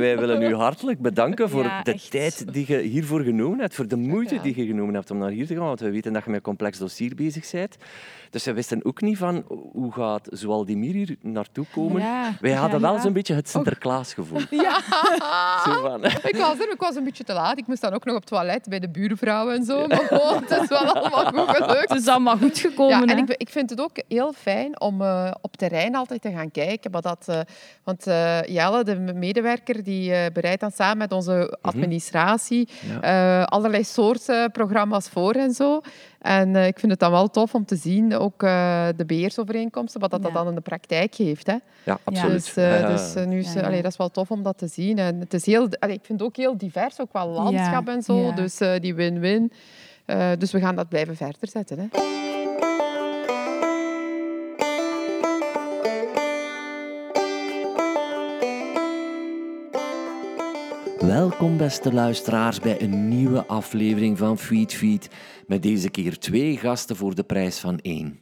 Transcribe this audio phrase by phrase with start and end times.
[0.00, 2.10] Wij willen u hartelijk bedanken voor Ja, de echt.
[2.10, 5.30] tijd die je hiervoor genomen hebt, voor de moeite die je genomen hebt om naar
[5.30, 7.76] hier te gaan, want we weten dat je met een complex dossier bezig bent.
[8.30, 12.02] Dus we wisten ook niet van hoe gaat Zoaldimir hier naartoe komen.
[12.02, 13.00] Ja, Wij hadden ja, wel ja.
[13.00, 14.40] zo'n beetje het Sinterklaasgevoel.
[14.50, 14.80] Ja.
[15.64, 17.58] Zo van, Ik was er, ik was een beetje te laat.
[17.58, 19.86] Ik moest dan ook nog op het toilet bij de buurvrouw en zo.
[19.86, 21.88] Maar gewoon, het is wel allemaal goed gelukt.
[21.88, 23.06] Het is allemaal goed gekomen.
[23.06, 26.30] Ja, en ik, ik vind het ook heel fijn om eh, op terrein altijd te
[26.30, 26.90] gaan kijken.
[26.90, 27.40] Maar dat, eh,
[27.84, 32.68] want eh, Jelle, de medewerker, die eh, bereidt dan samen met onze administratie
[33.00, 33.40] Ja.
[33.40, 35.80] eh, allerlei soorten programma's voor en zo.
[36.18, 40.00] En eh, ik vind het dan wel tof om te zien, ook eh, de beheersovereenkomsten,
[40.00, 41.46] wat dat, dan in de praktijk geeft.
[41.46, 41.56] Hè.
[41.84, 42.32] ja, absoluut.
[42.44, 43.66] Dus, eh, Ja, dus nu is, Ja, ja.
[43.66, 44.98] allee, dat is wel tof om dat te zien.
[44.98, 48.02] En het is heel, allee, ik vind het ook heel divers, ook qua landschap en
[48.02, 48.20] zo.
[48.20, 48.30] ja.
[48.32, 49.52] Dus eh, die win-win.
[50.04, 51.78] Eh, dus we gaan dat blijven verder zetten.
[51.78, 51.86] Hè.
[61.06, 65.10] Welkom beste luisteraars bij een nieuwe aflevering van Feed Feed.
[65.46, 68.20] Met deze keer twee gasten voor de prijs van één.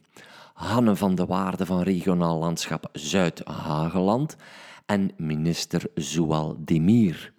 [0.53, 4.35] Hanne van de Waarde van Regionaal Landschap Zuid-Hageland
[4.85, 7.33] en minister Zoual Demir.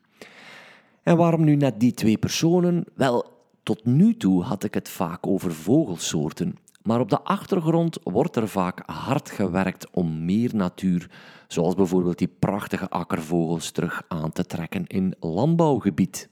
[1.02, 2.84] En waarom nu net die twee personen?
[2.94, 3.24] Wel,
[3.62, 6.58] tot nu toe had ik het vaak over vogelsoorten.
[6.86, 11.10] Maar op de achtergrond wordt er vaak hard gewerkt om meer natuur,
[11.48, 16.28] zoals bijvoorbeeld die prachtige akkervogels, terug aan te trekken in landbouwgebied.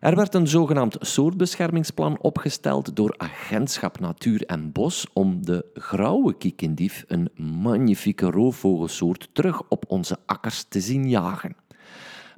[0.00, 7.04] Er werd een zogenaamd soortbeschermingsplan opgesteld door Agentschap Natuur en Bos om de grauwe kiekendief,
[7.08, 11.56] een magnifieke roofvogelsoort, terug op onze akkers te zien jagen.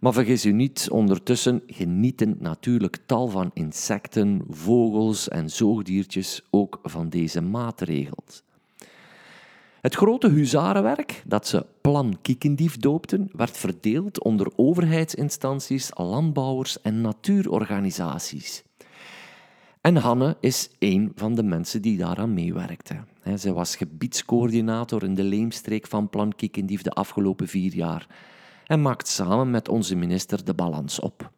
[0.00, 7.08] Maar vergis u niet, ondertussen genieten natuurlijk tal van insecten, vogels en zoogdiertjes ook van
[7.08, 8.42] deze maatregels.
[9.80, 18.64] Het grote huzarenwerk, dat ze Plan Kiekendief doopten, werd verdeeld onder overheidsinstanties, landbouwers en natuurorganisaties.
[19.80, 22.96] En Hanne is een van de mensen die daaraan meewerkte.
[23.34, 28.06] Zij was gebiedscoördinator in de leemstreek van Plan Kiekendief de afgelopen vier jaar
[28.68, 31.30] en maakt samen met onze minister de balans op.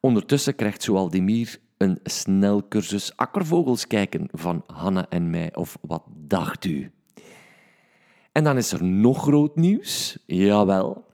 [0.00, 6.92] Ondertussen krijgt Zoaldemir een snelcursus akkervogels kijken van Hanne en mij, of wat dacht u?
[8.32, 10.18] En dan is er nog groot nieuws.
[10.26, 11.06] Jawel.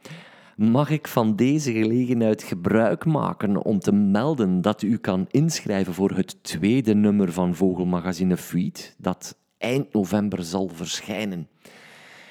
[0.56, 6.10] Mag ik van deze gelegenheid gebruik maken om te melden dat u kan inschrijven voor
[6.10, 11.48] het tweede nummer van Vogelmagazine Feed, dat eind november zal verschijnen?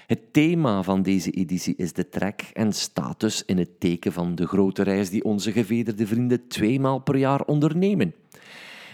[0.09, 4.36] Het thema van deze editie is de trek en staat dus in het teken van
[4.36, 8.14] de grote reis die onze gevederde vrienden tweemaal per jaar ondernemen.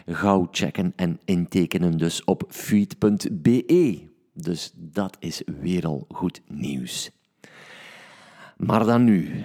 [0.05, 4.07] Gauw checken en intekenen dus op feed.be.
[4.33, 7.11] Dus dat is weer al goed nieuws.
[8.57, 9.43] Maar dan nu.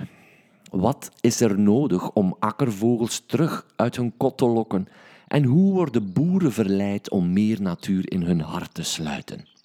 [0.70, 4.88] Wat is er nodig om akkervogels terug uit hun kot te lokken?
[5.28, 9.58] En hoe worden boeren verleid om meer natuur in hun hart te sluiten?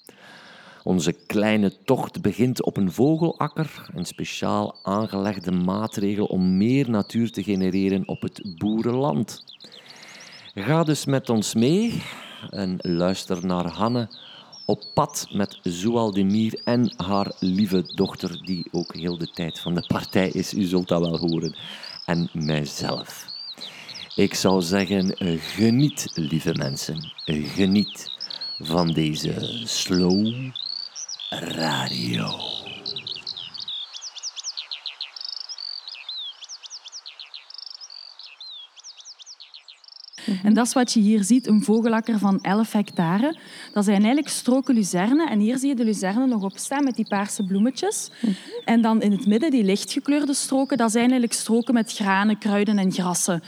[0.85, 7.44] Onze kleine tocht begint op een vogelakker, een speciaal aangelegde maatregel om meer natuur te
[7.44, 9.44] genereren op het boerenland.
[10.56, 12.03] Ga dus met ons mee
[12.50, 14.09] en luister naar Hanne
[14.66, 19.85] op pad met Zoaldemir en haar lieve dochter, die ook heel de tijd van de
[19.88, 21.56] partij is, u zult dat wel horen,
[22.06, 23.25] en mijzelf.
[24.16, 28.12] Ik zou zeggen, geniet, lieve mensen, geniet
[28.59, 30.53] van deze slow
[31.41, 32.64] radio.
[40.44, 43.38] En dat is wat je hier ziet, een vogelakker van 11 hectare.
[43.74, 45.30] Dat zijn eigenlijk stroken luzerne.
[45.30, 48.09] En hier zie je de luzerne nog op staan met die paarse bloemetjes.
[48.66, 52.78] En dan in het midden die lichtgekleurde stroken, dat zijn eigenlijk stroken met granen, kruiden
[52.78, 53.44] en grassen.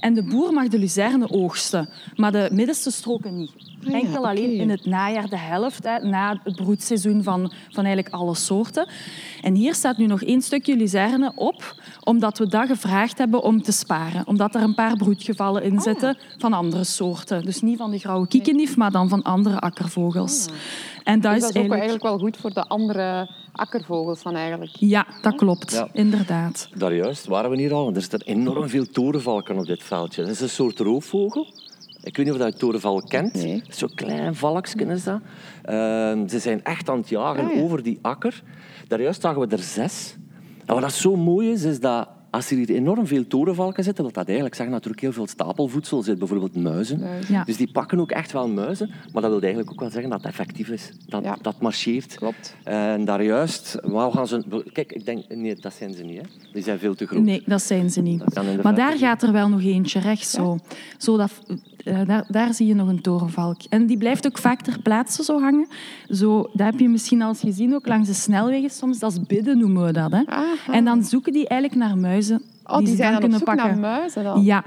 [0.00, 3.52] En de boer mag de luzerne oogsten, maar de middenste stroken niet.
[3.80, 8.14] ja, Enkel alleen in het najaar de helft, hè, na het broedseizoen van, van eigenlijk
[8.14, 8.88] alle soorten.
[9.42, 13.62] En hier staat nu nog één stukje luzerne op, omdat we dat gevraagd hebben om
[13.62, 14.26] te sparen.
[14.26, 17.44] Omdat er een paar broedgevallen in zitten van andere soorten.
[17.44, 20.46] Dus niet van de grauwe kiekendief, maar dan van andere akkervogels.
[21.04, 21.72] En dat Dus is dat is ook eigenlijk...
[21.72, 24.70] eigenlijk wel goed voor de andere akkervogels dan eigenlijk.
[24.78, 25.72] Ja, dat klopt.
[25.72, 25.88] Ja.
[25.92, 26.68] Inderdaad.
[26.74, 27.84] Daar juist waren we hier al.
[27.84, 30.22] want Er zitten enorm veel torenvalken op dit veldje.
[30.22, 31.46] Dat is een soort roofvogel.
[32.02, 33.34] Ik weet niet of je het torenval kent.
[33.34, 33.62] Nee.
[33.68, 35.20] Zo'n klein valkje is dat.
[35.62, 37.60] Ehm, ze zijn echt aan het jagen Ah, ja.
[37.60, 38.42] over die akker.
[38.88, 40.16] Daar juist zagen we er zes.
[40.66, 44.04] En wat dat zo mooi is, is dat als er hier enorm veel torenvalken zitten,
[44.04, 47.02] wil dat eigenlijk zeggen dat er ook heel veel stapelvoedsel zit, bijvoorbeeld muizen.
[47.28, 47.44] Ja.
[47.44, 50.18] Dus die pakken ook echt wel muizen, maar dat wil eigenlijk ook wel zeggen dat
[50.18, 50.92] het effectief is.
[51.06, 51.36] Dat, Ja.
[51.42, 52.14] dat marcheert.
[52.14, 52.56] Klopt.
[52.64, 54.62] En daar juist, wauw, gaan ze...
[54.72, 56.26] Kijk, ik denk, nee, dat zijn ze niet, hè.
[56.52, 57.22] Die zijn veel te groot.
[57.22, 58.24] Nee, dat zijn ze niet.
[58.62, 60.58] Maar daar gaat er wel nog eentje rechts zo.
[60.98, 61.30] zo dat,
[61.84, 63.60] eh, daar, daar zie je nog een torenvalk.
[63.68, 65.66] En die blijft ook vaak ter plaatse zo hangen.
[66.08, 68.98] Zo, dat heb je misschien al eens gezien, ook langs de snelwegen soms.
[68.98, 70.12] Dat is bidden noemen we dat.
[70.12, 70.22] Hè.
[70.26, 70.72] Aha.
[70.72, 73.44] En dan zoeken die eigenlijk naar muizen Mäuse Oh, die, ze zijn dan op zoek
[73.44, 73.66] pakken.
[73.66, 74.42] naar muizen dan?
[74.42, 74.64] Ja,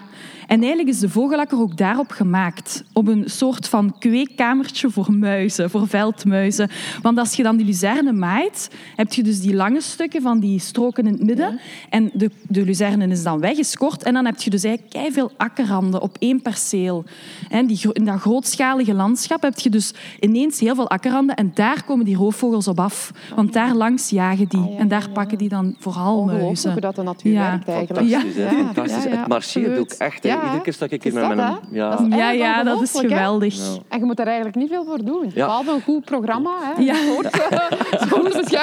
[0.47, 2.83] en eigenlijk is de vogelakker ook daarop gemaakt.
[2.93, 6.69] Op een soort van kweekkamertje voor muizen, voor veldmuizen.
[7.01, 10.59] Want als je dan die luzerne maait, heb je dus die lange stukken van die
[10.59, 11.59] stroken in het midden.
[11.89, 14.03] En de, de luzerne is dan weggeskort.
[14.03, 17.03] En dan heb je dus eigenlijk veel akkerranden op één perceel.
[17.49, 21.35] En die, in dat grootschalige landschap heb je dus ineens heel veel akkerranden.
[21.35, 23.11] En daar komen die roofvogels op af.
[23.35, 24.75] Want daar langs jagen die.
[24.77, 26.71] En daar pakken die dan vooral Ongelooflijk muizen.
[26.71, 27.59] hoe dat de natuur Ja.
[27.91, 28.25] Eigenlijk.
[28.25, 28.57] Fantastisch, hè?
[28.57, 29.03] Ja, Fantastisch.
[29.03, 29.79] ja, ja, het marcheert absoluut.
[29.79, 30.23] ook echt.
[30.23, 30.29] Hè?
[30.29, 31.57] Iedere keer sta ik hier met dat, mijn...
[31.71, 31.89] Ja.
[31.89, 33.55] Dat is Ja, ja, dat is geweldig.
[33.55, 33.77] Ja.
[33.87, 35.31] En je moet er eigenlijk niet veel voor doen.
[35.33, 35.45] Ja.
[35.45, 36.51] Behalve een goed programma.
[36.61, 36.81] Hè.
[36.81, 36.95] Ja.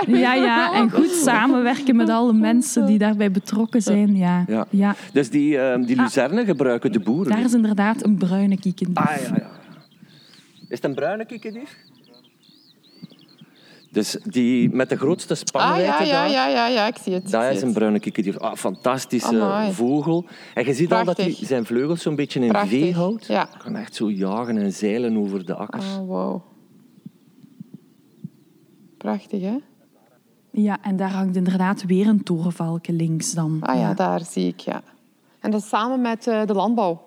[0.06, 4.16] Ja, ja, en goed samenwerken met alle mensen die daarbij betrokken zijn.
[4.16, 4.44] Ja.
[4.48, 4.66] Ja.
[4.70, 4.94] Ja.
[5.12, 7.32] Dus die, eh, die luzerne gebruiken de boeren.
[7.32, 8.96] Daar is inderdaad een bruine kiekendief.
[8.96, 9.50] Ah, ja, ja.
[10.68, 11.76] Is het een bruine kikkerdief?
[13.92, 17.12] Dus die met de grootste Ah, spanwijdte ja, ja, daar, ja, ja, ja, ik zie
[17.12, 17.24] het.
[17.24, 18.38] ik dat zie is een bruine kikkerdief.
[18.38, 19.72] Ah, fantastische Amai.
[19.72, 20.24] vogel.
[20.54, 23.26] En je ziet al dat hij zijn vleugels zo'n beetje in Prachtig, V houdt.
[23.26, 23.48] ja.
[23.58, 25.96] kan echt zo jagen en zeilen over de akkers.
[25.96, 26.42] Oh, wow.
[28.98, 29.56] Prachtig, hè?
[30.50, 33.56] Ja, en daar hangt inderdaad weer een torenvalken links dan.
[33.60, 34.82] Ah ja, daar zie ik, ja.
[35.40, 37.02] En dat is samen met eh, de landbouw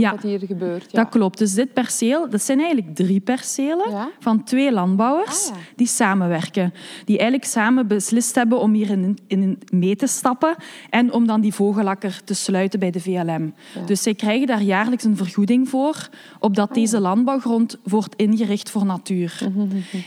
[0.00, 0.90] Ja, wat hier gebeurt.
[0.92, 1.02] Ja.
[1.02, 1.38] dat klopt.
[1.38, 4.08] Dus dit perceel, dat zijn eigenlijk drie percelen Ja.
[4.18, 6.72] van twee landbouwers Ah, die samenwerken.
[7.04, 10.56] Die eigenlijk samen beslist hebben om hier in, in mee te stappen
[10.90, 13.54] en om dan die vogelakker te sluiten bij de VLM.
[13.86, 16.08] Dus zij krijgen daar jaarlijks een vergoeding voor,
[16.38, 16.74] opdat Oh.
[16.74, 19.38] deze landbouwgrond wordt ingericht voor natuur.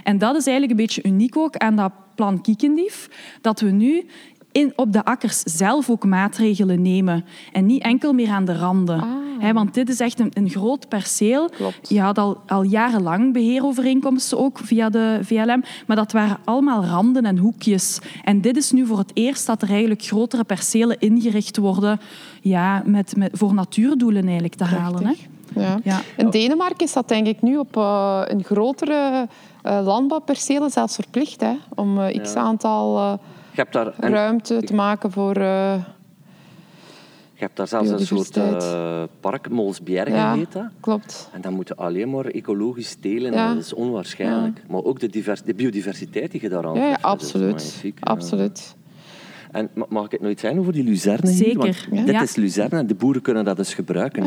[0.03, 3.09] En dat is eigenlijk een beetje uniek ook aan dat plan Kiekendief,
[3.41, 4.05] dat we nu
[4.57, 9.03] in, op de akkers zelf ook maatregelen nemen en niet enkel meer aan de randen.
[9.39, 11.49] Hè, want dit is echt een, een groot perceel.
[11.49, 11.89] Klopt.
[11.89, 17.25] Je had al, al jarenlang beheerovereenkomsten ook via de VLM, maar dat waren allemaal randen
[17.25, 17.99] en hoekjes.
[18.23, 21.99] En dit is nu voor het eerst dat er eigenlijk grotere percelen ingericht worden
[22.41, 25.05] ja, met, met, voor natuurdoelen eigenlijk te halen.
[25.05, 25.13] Hè.
[25.61, 25.79] Ja.
[25.83, 26.01] Ja.
[26.17, 29.27] In Denemarken is dat denk ik nu op eh, een grotere
[29.67, 31.41] eh, landbouwpercelen zelfs verplicht.
[31.41, 33.13] Hè, om eh, x aantal eh,
[33.57, 35.35] Je hebt daar, ruimte te maken voor...
[35.35, 35.83] eh,
[37.33, 40.67] je hebt daar zelfs een soort eh, park, Molsbjergen ja, heet dat.
[40.79, 41.29] klopt.
[41.33, 43.33] En dan moeten alleen maar ecologisch telen.
[43.33, 43.53] Ja.
[43.53, 44.63] Dat is onwaarschijnlijk.
[44.67, 47.83] Maar ook de, divers, de biodiversiteit die je daar aan Ja, absoluut.
[47.99, 48.75] absoluut.
[49.57, 51.37] En ma- mag ik nog iets zeggen over die luzerne hier?
[51.45, 52.05] Zeker, Want.
[52.07, 54.23] Dit is luzerne en de boeren kunnen dat dus gebruiken.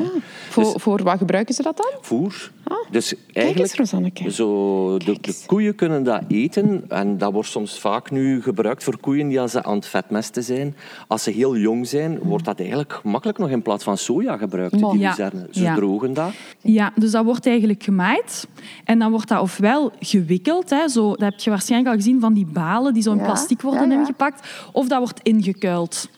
[0.48, 1.90] Voor, Dus voor wat gebruiken ze dat dan?
[2.00, 2.50] voer.
[2.90, 4.30] Dus Kijk eens, eigenlijk, Rosanneke.
[4.30, 5.46] zo, de, Kijk de eens.
[5.46, 6.84] koeien kunnen dat eten.
[6.88, 10.42] En dat wordt soms vaak nu gebruikt voor koeien die als ze aan het vetmesten
[10.42, 10.74] zijn.
[11.08, 14.78] Als ze heel jong zijn, wordt dat eigenlijk gemakkelijk nog in plaats van soja gebruikt,
[14.78, 15.46] die luzerne.
[15.50, 15.74] Ze Ja.
[15.74, 16.30] drogen dat.
[16.60, 18.46] Ja, dus dat wordt eigenlijk gemaaid.
[18.84, 22.32] En dan wordt dat ofwel gewikkeld, hè, zo, dat heb je waarschijnlijk al gezien van
[22.34, 24.00] die balen die zo in Ja, plastic worden ja, ja.
[24.00, 26.08] ingepakt, of dat wordt ingekuild.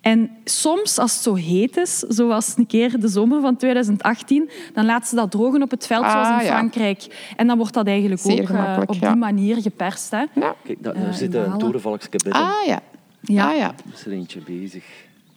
[0.00, 4.84] En soms, als het zo heet is, zoals een keer de zomer van 2018, dan
[4.84, 6.52] laten ze dat drogen op het veld, Ah, zoals in ja.
[6.52, 7.32] Frankrijk.
[7.36, 9.08] En dan wordt dat eigenlijk Zeer ook eh, op ja.
[9.08, 10.10] die manier geperst.
[10.10, 10.24] Hè.
[10.34, 10.54] Ja.
[10.64, 12.32] Kijk, daar, Eh, zit een torenvalkje bij.
[12.32, 12.80] Ah ja.
[13.20, 13.50] Ja.
[13.50, 13.74] Ah, ja.
[13.94, 14.84] Is er eentje bezig.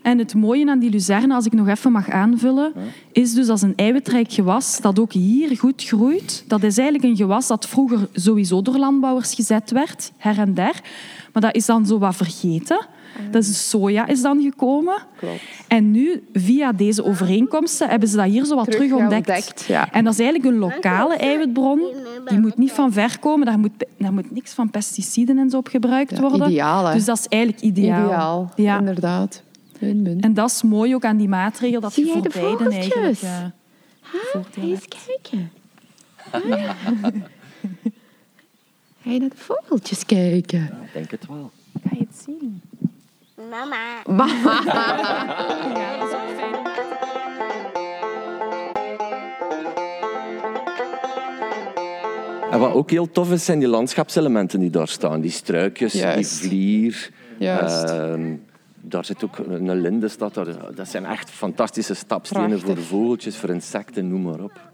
[0.02, 2.74] En het mooie aan die luzerne, als ik nog even mag aanvullen,
[3.12, 6.44] is dus als een eiwitrijk gewas dat ook hier goed groeit.
[6.48, 10.82] Dat is eigenlijk een gewas dat vroeger sowieso door landbouwers gezet werd, her en der.
[11.34, 12.86] Maar dat is dan zo wat vergeten.
[13.32, 14.96] Dat is soja is dan gekomen.
[15.15, 15.41] Klopt.
[15.68, 19.27] En nu, via deze overeenkomsten, hebben ze dat hier zo wat Terug terug ontdekt.
[19.27, 19.91] ontdekt, ja.
[19.91, 21.82] En dat is eigenlijk een lokale eiwitbron.
[22.25, 23.46] Die moet niet van ver komen.
[23.46, 26.50] Daar moet, daar moet niks van pesticiden en zo op gebruikt Ja, worden.
[26.50, 26.94] ideaal, hè?
[26.94, 28.03] Dus dat is eigenlijk ideaal.
[28.06, 28.77] Ideaal, Ja.
[28.80, 29.44] inderdaad.
[30.20, 32.94] En dat is mooi ook aan die maatregel, dat Zie je voor de beiden eigenlijk
[32.94, 33.22] vogeltjes?
[33.30, 33.46] eh,
[34.32, 35.51] voordeel Eens kijken.
[39.03, 40.62] Ga je naar de vogeltjes kijken?
[40.84, 41.51] Ik denk het wel.
[41.84, 42.62] Ga je het zien?
[43.50, 44.01] Mama.
[45.75, 46.55] Ja, dat is ook fijn.
[52.51, 55.21] En wat ook heel tof is, zijn die landschapselementen die daar staan.
[55.21, 56.41] Die struikjes, Juist.
[56.41, 57.12] die vlier.
[57.38, 57.89] Juist.
[57.89, 58.36] Ehm,
[58.81, 60.07] daar zit ook een linde.
[60.07, 60.33] Staat.
[60.75, 62.67] Dat zijn echt fantastische stapstenen Prachtig.
[62.67, 64.69] voor vogeltjes, voor insecten, noem maar op.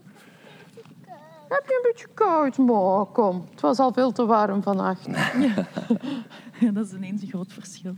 [1.48, 2.58] Heb je een beetje koud?
[2.58, 5.08] Maar kom, het was al veel te warm vannacht.
[6.60, 7.96] Ja, dat is ineens een groot verschil.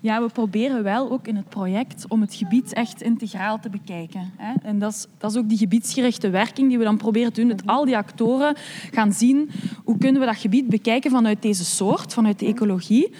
[0.00, 4.32] Ja, we proberen wel ook in het project om het gebied echt integraal te bekijken.
[4.36, 4.52] Hè.
[4.62, 7.50] En dat is, dat is ook die gebiedsgerichte werking die we dan proberen te doen.
[7.50, 8.56] Dat al die actoren
[8.92, 9.50] gaan zien
[9.84, 13.10] hoe kunnen we dat gebied bekijken vanuit deze soort, vanuit de ecologie.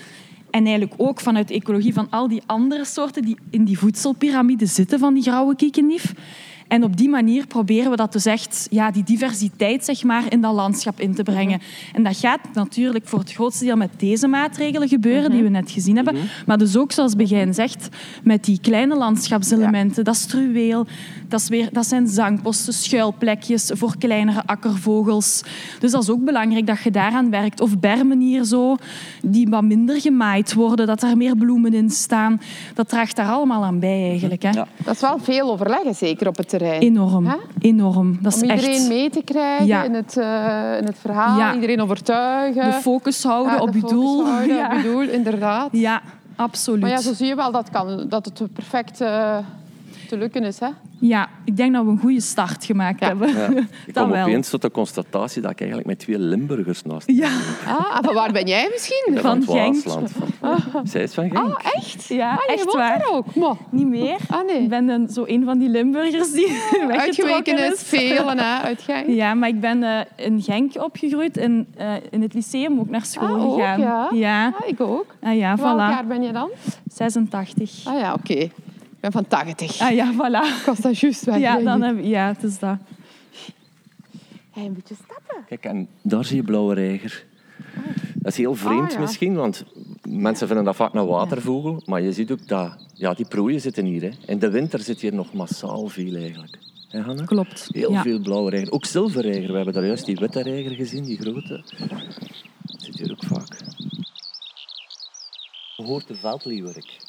[0.50, 4.66] En eigenlijk ook vanuit de ecologie van al die andere soorten die in die voedselpiramide
[4.66, 6.14] zitten van die grauwe kiekendief.
[6.68, 10.40] En op die manier proberen we dat dus echt, ja, die diversiteit zeg maar, in
[10.40, 11.60] dat landschap in te brengen.
[11.92, 15.70] En dat gaat natuurlijk voor het grootste deel met deze maatregelen gebeuren, die we net
[15.70, 16.16] gezien hebben.
[16.46, 17.88] Maar dus ook, zoals Begijn zegt,
[18.22, 20.86] met die kleine landschapselementen, dat struweel,
[21.28, 25.42] dat, is weer, dat zijn zangposten, schuilplekjes voor kleinere akkervogels.
[25.80, 27.60] Dus dat is ook belangrijk dat je daaraan werkt.
[27.60, 28.76] Of bermen hier zo,
[29.22, 32.40] die wat minder gemaaid worden, dat er meer bloemen in staan.
[32.74, 34.42] Dat draagt daar allemaal aan bij eigenlijk.
[34.42, 34.50] Hè.
[34.50, 34.66] Ja.
[34.84, 36.80] Dat is wel veel overleggen, zeker op het terrein.
[36.80, 38.18] Enorm, enorm.
[38.20, 39.84] Dat is Om iedereen echt mee te krijgen Ja.
[39.84, 41.54] in, het, eh, in het verhaal, Ja.
[41.54, 42.64] iedereen overtuigen.
[42.64, 44.26] de focus houden op je focus doel.
[44.26, 44.66] houden ja.
[44.66, 45.68] op je doel, inderdaad.
[45.72, 46.00] ja,
[46.36, 46.80] absoluut.
[46.80, 49.36] Maar ja, zo zie je wel dat, kan, dat het perfect eh,
[50.08, 50.58] te lukken is.
[50.58, 50.68] Hè?
[51.00, 53.06] Ja, ik denk dat we een goede start gemaakt Ja.
[53.06, 53.28] hebben.
[53.28, 53.48] Ja.
[53.86, 54.22] Ik kwam wel.
[54.22, 57.30] opeens tot de constatatie dat ik eigenlijk met twee Limburgers naast Ja,
[57.66, 59.10] Ah, van waar ben jij misschien?
[59.12, 59.76] ben Van Genk.
[59.76, 60.08] Van-
[60.84, 61.36] Zij is van Genk.
[61.36, 62.04] Ah, echt?
[62.04, 63.06] ja Ah, echt waar.
[63.10, 63.34] ook?
[63.34, 64.16] Maar, Niet meer.
[64.28, 64.62] Ah, nee.
[64.62, 66.48] Ik ben een, zo een van die Limburgers die
[66.90, 69.06] uitgeweken is velen, hè, uit Genk.
[69.08, 73.04] Ja, maar ik ben eh, in Genk opgegroeid en eh, in het lyceum ook naar
[73.04, 73.80] school Ah, ook, gegaan.
[73.80, 74.08] ja?
[74.12, 74.46] ja.
[74.60, 75.06] Ah, ik ook.
[75.22, 76.08] Ah, ja, Welk jaar voilà.
[76.08, 76.50] ben je dan?
[76.92, 77.84] 86.
[77.86, 78.48] Ah ja, oké.
[78.98, 79.80] Ik ben van 80.
[79.80, 80.58] Ah ja, voilà.
[80.60, 81.38] Ik was dat juist weg.
[81.38, 82.76] Ja, dan heb, ja, het is dat.
[84.50, 85.44] Hey, een beetje stappen.
[85.46, 87.26] Kijk, en daar zie je blauwe reiger.
[88.14, 89.00] Dat is heel vreemd Ah, ja.
[89.00, 89.64] misschien, want
[90.08, 91.82] mensen vinden dat vaak een watervogel.
[91.86, 94.02] Maar je ziet ook dat ja, die proeien zitten hier.
[94.02, 94.10] Hè.
[94.26, 96.58] In de winter zit hier nog massaal veel eigenlijk.
[96.88, 97.24] Hanne?
[97.24, 97.68] Klopt.
[97.72, 98.02] Heel ja.
[98.02, 98.72] veel blauwe reiger.
[98.72, 99.50] Ook zilverreiger.
[99.50, 101.62] We hebben daar juist die witte reiger gezien, die grote.
[102.62, 103.56] Dat zit hier ook vaak.
[105.76, 107.07] Je hoort de veldleeuwerik.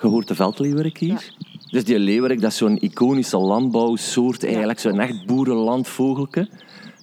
[0.00, 1.34] Je hoort de veldleeuwerik hier.
[1.70, 4.44] Dus die leeuwerik, dat is zo'n iconische landbouwsoort.
[4.44, 6.48] Eigenlijk zo'n echt boerenlandvogelke.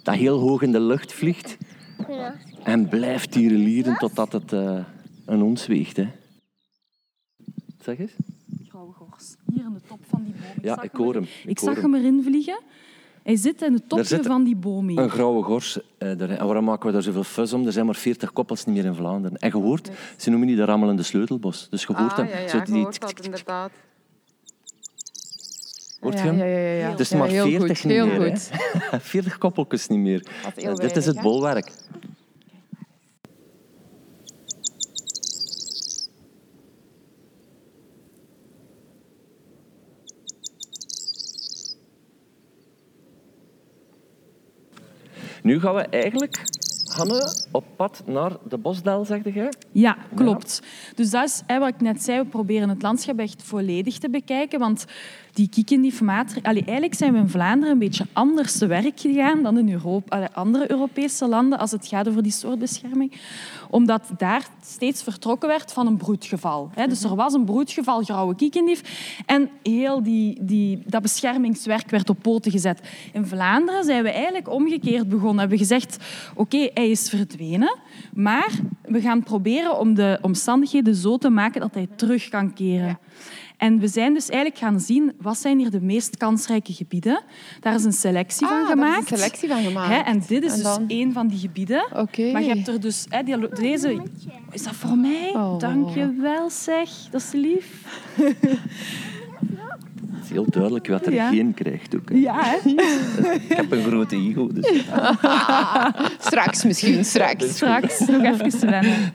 [0.04, 1.58] Dat heel hoog in de lucht vliegt.
[2.64, 4.80] En blijft tierenlieren totdat het eh,
[5.26, 5.98] een ons weegt.
[5.98, 6.08] Hè.
[7.82, 8.12] Zeg eens.
[8.68, 9.36] Grauwe gors.
[9.54, 10.64] Hier in de top van die boom.
[10.66, 11.24] Ja, zag ik hoor hem.
[11.24, 11.94] Ik Ik, hoor zag hem.
[11.94, 12.60] hem erin vliegen.
[13.28, 15.00] Hij zit in het topje zit van die boom hier.
[15.00, 15.80] Een grauwe gors.
[15.98, 17.66] eh, en waarom maken we daar zoveel fuzz om?
[17.66, 19.38] Er zijn maar 40 koppels niet meer in Vlaanderen.
[19.38, 21.68] En je hoort, ze noemen die de rammelende sleutelbos.
[21.70, 22.28] Dus je hoort Ah, hem.
[22.28, 23.72] ja, ja, zo die- dat inderdaad.
[26.00, 26.38] Hoort je ja, hem?
[26.38, 26.90] Ja, ja, ja, ja.
[26.90, 28.30] Het is Ja, maar heel 40 goed, niet heel meer.
[28.30, 28.50] goed.
[28.92, 29.00] hè.
[29.00, 30.28] 40 koppeltjes niet meer.
[30.56, 31.72] Eh, Dit is het bolwerk.
[45.48, 46.44] Nu gaan we eigenlijk,
[46.96, 49.54] Hanne, op pad naar de bosdel, zegde jij?
[49.72, 50.62] Ja, klopt.
[50.96, 52.20] Dus dat is hè, wat ik net zei.
[52.20, 54.60] We proberen het landschap echt volledig te bekijken.
[54.60, 54.86] Want
[55.34, 55.50] die.
[56.42, 60.16] Allee, Eigenlijk zijn we in Vlaanderen een beetje anders te werk gegaan dan in Europa,
[60.16, 63.14] allee, andere Europese landen als het gaat over die soortbescherming.
[63.70, 66.70] Omdat daar steeds vertrokken werd van een broedgeval.
[66.74, 66.88] Hè.
[66.88, 68.82] Dus er was een broedgeval grauwe kiekendief.
[69.26, 72.82] En heel die, die, dat beschermingswerk werd op poten gezet.
[73.14, 75.40] In Vlaanderen zijn we eigenlijk omgekeerd begonnen.
[75.40, 75.98] Hebben gezegd,
[76.36, 77.78] oké, hij is verdwenen.
[78.14, 83.00] Maar we gaan proberen om de omstandigheden zo te maken dat hij terug kan keren.
[83.58, 87.24] En we zijn dus eigenlijk gaan zien, wat zijn hier de meest kansrijke gebieden?
[87.60, 89.08] Daar is een selectie Ah, van daar is een gemaakt.
[89.08, 89.90] selectie van gemaakt.
[89.94, 91.86] Hè, en dit is En dus één van die gebieden.
[91.96, 92.32] Oké.
[92.32, 93.06] Maar je hebt er dus...
[93.10, 94.02] Hè, die, deze...
[94.52, 95.30] Is dat voor mij?
[95.34, 95.60] Oh.
[95.60, 96.90] Dank je wel, zeg.
[97.12, 97.84] Dat is lief.
[100.12, 101.30] Het is heel duidelijk wat er Ja.
[101.30, 102.10] geen krijgt ook.
[102.10, 102.16] hè.
[102.16, 102.70] Ja, hè?
[103.34, 104.66] Ik heb een grote ego, dus
[106.28, 107.50] Straks misschien, straks.
[107.56, 109.14] Straks nog even wennen.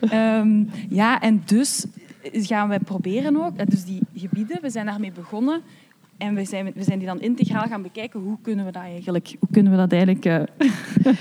[0.00, 1.84] Ehm, ja, en dus
[2.32, 3.70] gaan wij proberen ook...
[3.70, 5.62] Dus die gebieden, we zijn daarmee begonnen...
[6.18, 8.20] En we zijn, we zijn die dan integraal gaan bekijken.
[8.20, 10.34] Hoe kunnen we dat eigenlijk, hoe kunnen we dat eigenlijk eh,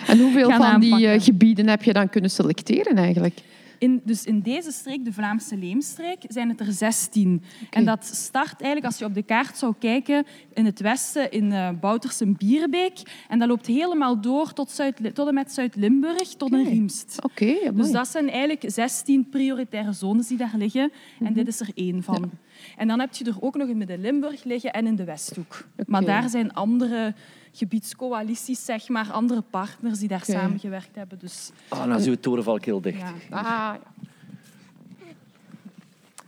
[0.09, 1.11] En hoeveel van die aanpakken.
[1.11, 3.39] eh, gebieden heb je dan kunnen selecteren eigenlijk?
[3.81, 7.43] In, dus in deze streek, de Vlaamse Leemstreek, zijn het er 16.
[7.69, 11.51] En dat start eigenlijk, als je op de kaart zou kijken, in het westen in
[11.51, 13.01] uh, Boutersen Bierenbeek.
[13.29, 17.17] En dat loopt helemaal door tot, Zuid, tot en met Zuid-Limburg, tot een Riemst.
[17.23, 20.91] Oké, ja, Dus dat zijn eigenlijk 16 prioritaire zones die daar liggen.
[21.19, 22.31] En dit is er één van.
[22.77, 25.67] En dan heb je er ook nog in Midden-Limburg liggen en in de Westhoek.
[25.85, 27.13] Maar daar zijn andere
[27.53, 30.31] gebiedscoalities, zeg maar, andere partners die daar Oké.
[30.31, 31.19] samengewerkt hebben.
[31.19, 32.99] Dus ah, nou zo het torenvalk heel dicht.
[32.99, 33.13] ja.
[33.29, 33.79] Ah, ja.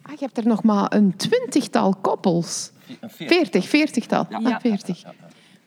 [0.01, 2.71] ah, je hebt er nog maar een twintigtal koppels.
[2.99, 3.27] Een veertig.
[3.37, 4.25] Veertig, veertigtal.
[4.29, 4.35] Ja.
[4.37, 4.59] Ah, Ja.
[4.59, 5.03] veertig.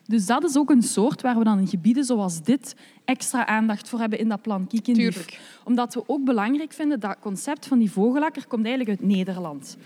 [0.07, 3.89] Dus dat is ook een soort waar we dan in gebieden zoals dit extra aandacht
[3.89, 4.67] voor hebben in dat plan.
[4.67, 5.41] Tuurlijk.
[5.65, 9.77] Omdat we ook belangrijk vinden, dat concept van die vogelakker komt eigenlijk uit Nederland.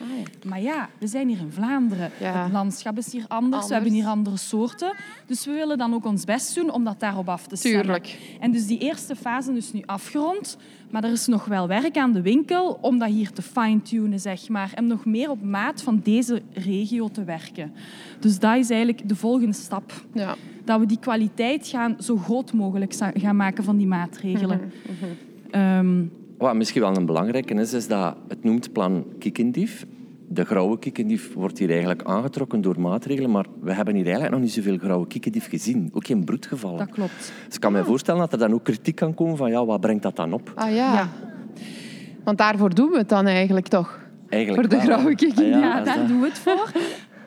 [0.46, 2.04] Maar ja, we zijn hier in Vlaanderen.
[2.14, 2.42] Ah, Ja.
[2.42, 3.44] Het landschap is hier anders.
[3.52, 3.66] Anders.
[3.66, 4.94] We hebben hier andere soorten.
[5.26, 7.82] Dus we willen dan ook ons best doen om dat daarop af te stemmen.
[7.82, 8.18] Tuurlijk.
[8.40, 10.56] En dus die eerste fase is nu afgerond.
[10.90, 14.48] Maar er is nog wel werk aan de winkel om dat hier te fine-tunen, zeg
[14.48, 14.72] maar.
[14.74, 17.72] En nog meer op maat van deze regio te werken.
[18.20, 20.04] Dus dat is eigenlijk de volgende stap.
[20.14, 20.34] Ja.
[20.64, 24.60] Dat we die kwaliteit gaan, zo groot mogelijk gaan maken van die maatregelen.
[24.86, 25.04] Mhm,
[25.50, 26.04] Ehm,
[26.38, 29.86] Wat misschien wel een belangrijke is, is dat het noemt plan kikkendief.
[30.32, 34.42] De grauwe kikkendief wordt hier eigenlijk aangetrokken door maatregelen, maar we hebben hier eigenlijk nog
[34.42, 35.90] niet zoveel grauwe kikkendief gezien.
[35.92, 36.78] Ook geen broedgevallen.
[36.78, 37.32] dat klopt.
[37.46, 39.80] Dus ik kan me voorstellen dat er dan ook kritiek kan komen van ja, wat
[39.80, 40.52] brengt dat dan op?
[40.54, 40.94] Ah ja.
[40.94, 41.08] Ja.
[42.24, 43.98] Want daarvoor doen we het dan eigenlijk toch.
[44.28, 45.54] Eigenlijk Voor de wel, grauwe kikkendief.
[45.54, 46.08] Ah, Ja, dat is daar dat.
[46.08, 46.72] doen we het voor.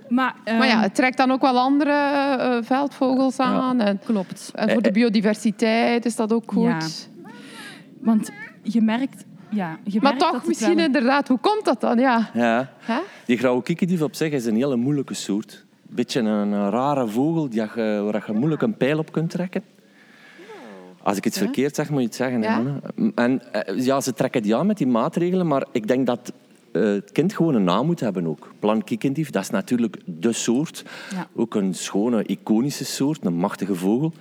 [0.09, 3.79] Maar, Maar ja, ehm, het trekt dan ook wel andere eh, veldvogels aan.
[3.79, 4.51] En, klopt.
[4.55, 7.07] en voor de biodiversiteit is dat ook goed.
[7.23, 7.29] Ja.
[8.01, 8.31] Want
[8.63, 9.25] je merkt...
[9.53, 11.97] Ja, je Maar toch, misschien wel- inderdaad, hoe komt dat dan?
[11.99, 12.29] Ja.
[12.33, 12.71] Ja.
[12.79, 12.99] Hè?
[13.25, 15.65] Die grauwe kikkendief op zich is een hele moeilijke soort.
[15.89, 19.29] Een beetje een, een rare vogel die je, waar je moeilijk een pijl op kunt
[19.29, 19.63] trekken.
[21.03, 22.41] Als ik iets verkeerd zeg, moet je het zeggen.
[22.41, 22.79] hè, Ja?
[23.15, 26.33] En eh, ja, ze trekken die aan met die maatregelen, maar ik denk dat
[26.71, 28.51] eh, het kind gewoon een naam moet hebben ook.
[28.59, 30.83] Plan kikkendief, dat is natuurlijk de soort.
[31.11, 31.27] Ja.
[31.35, 34.13] Ook een schone, iconische soort, een machtige vogel.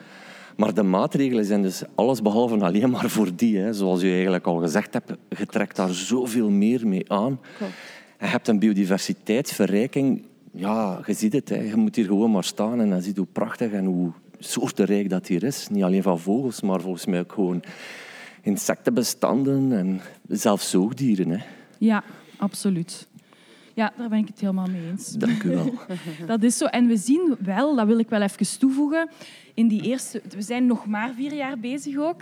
[0.56, 3.59] Maar de maatregelen zijn dus alles behalve alleen maar voor die.
[3.59, 3.73] Hè.
[3.73, 7.40] Zoals u eigenlijk al gezegd hebt, je trekt daar zoveel meer mee aan.
[7.59, 10.25] En je hebt een biodiversiteitsverrijking.
[10.52, 11.49] Ja, je ziet het.
[11.49, 11.61] Hè.
[11.61, 15.11] Je moet hier gewoon maar staan en dan zie je hoe prachtig en hoe soortenrijk
[15.11, 15.68] dat hier is.
[15.71, 17.62] Niet alleen van vogels, maar volgens mij ook gewoon
[18.42, 21.30] insectenbestanden en zelfs zoogdieren.
[21.30, 21.38] Hè.
[21.78, 22.04] Ja,
[22.37, 23.09] absoluut.
[23.74, 25.12] Ja, daar ben ik het helemaal mee eens.
[25.12, 25.74] Dank u wel.
[26.26, 26.64] Dat is zo.
[26.64, 29.08] En we zien wel, dat wil ik wel even toevoegen,
[29.54, 30.22] in die eerste...
[30.28, 32.20] We zijn nog maar vier jaar bezig ook.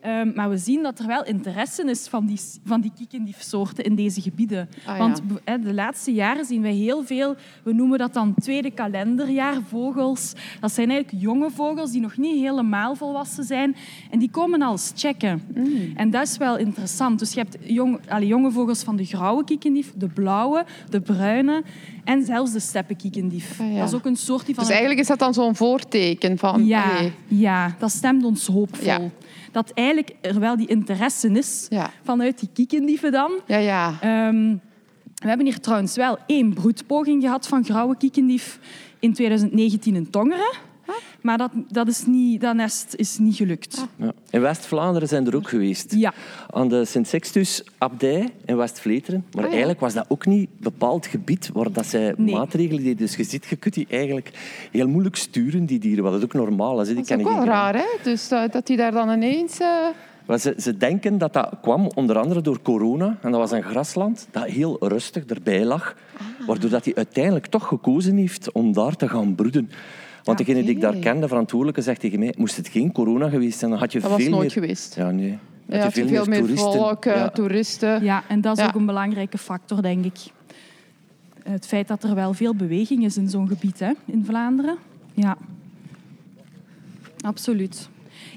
[0.00, 3.94] Ehm, maar we zien dat er wel interesse is van die, van die kiekendiefsoorten in
[3.94, 4.68] deze gebieden.
[4.86, 4.98] Ah, ja.
[4.98, 5.22] Want
[5.64, 10.32] de laatste jaren zien wij heel veel, we noemen dat dan tweede kalenderjaar vogels.
[10.60, 13.76] Dat zijn eigenlijk jonge vogels die nog niet helemaal volwassen zijn.
[14.10, 15.42] En die komen al eens checken.
[15.54, 15.92] Mm.
[15.96, 17.18] En dat is wel interessant.
[17.18, 21.62] Dus je hebt jong, allee, jonge vogels van de grauwe kiekendief, de blauwe, de bruine
[22.04, 23.60] en zelfs de steppenkiekendief.
[23.60, 23.78] Ah, ja.
[23.78, 24.64] Dat is ook een soort die van...
[24.64, 26.66] Dus eigenlijk is dat dan zo'n voorteken van...
[26.66, 28.86] ja, ja, dat stemt ons hoopvol.
[28.86, 29.00] Ja.
[29.52, 31.90] Dat eigenlijk er wel die interesse is Ja.
[32.02, 33.30] vanuit die kiekendieven dan.
[33.46, 33.94] ja, ja.
[34.00, 34.56] Ehm,
[35.14, 38.58] we hebben hier trouwens wel één broedpoging gehad van grauwe kiekendief
[38.98, 40.52] in 2019 in Tongeren.
[41.20, 43.86] Maar dat, dat, is niet, dat nest is niet gelukt.
[43.96, 44.12] Ja.
[44.30, 45.94] In West-Vlaanderen zijn er ook geweest.
[45.94, 46.12] Ja.
[46.50, 49.24] Aan de Sint-Sixtus-abdij in West-Vleteren.
[49.32, 49.48] Maar Ah, ja.
[49.50, 52.34] eigenlijk was dat ook niet een bepaald gebied waar dat zij Nee.
[52.34, 52.96] maatregelen deden.
[52.96, 54.30] Dus je ziet, je kunt die eigenlijk
[54.70, 56.04] heel moeilijk sturen, die dieren.
[56.04, 56.86] Wat dat ook normaal is.
[56.86, 57.86] Die Dat is ook wel raar, hè?
[58.02, 59.58] Dus eh, dat die daar dan ineens...
[59.58, 63.18] eh, ze, ze denken dat dat kwam onder andere door corona.
[63.22, 65.94] En dat was een grasland dat heel rustig erbij lag.
[66.16, 66.46] Ah.
[66.46, 69.70] Waardoor dat hij uiteindelijk toch gekozen heeft om daar te gaan broeden.
[70.24, 71.00] Want degene die ik daar Oké.
[71.00, 72.34] ken, de verantwoordelijke, zegt tegen mij...
[72.38, 74.50] Moest het geen corona geweest zijn, dan had je Dat veel was nooit meer...
[74.50, 74.94] geweest.
[74.94, 75.38] Ja, nee.
[75.66, 76.72] Ja, had je veel meer toeristen.
[76.72, 77.28] volk, eh, Ja.
[77.30, 78.04] toeristen.
[78.04, 78.68] Ja, en dat is Ja.
[78.68, 80.18] ook een belangrijke factor, denk ik.
[81.42, 84.76] Het feit dat er wel veel beweging is in zo'n gebied hè, in Vlaanderen.
[85.14, 85.36] Ja,
[87.20, 87.88] absoluut.